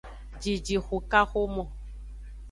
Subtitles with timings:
[0.41, 1.63] Jijixukaxomo.